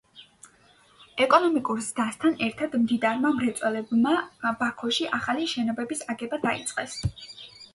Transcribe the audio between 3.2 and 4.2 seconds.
მრეწველებმა